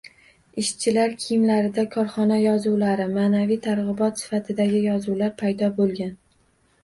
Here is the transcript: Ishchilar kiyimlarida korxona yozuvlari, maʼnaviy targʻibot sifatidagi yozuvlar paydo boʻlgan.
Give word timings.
Ishchilar 0.61 1.11
kiyimlarida 1.23 1.83
korxona 1.95 2.39
yozuvlari, 2.43 3.05
maʼnaviy 3.17 3.61
targʻibot 3.67 4.23
sifatidagi 4.23 4.83
yozuvlar 4.87 5.35
paydo 5.43 5.69
boʻlgan. 5.83 6.17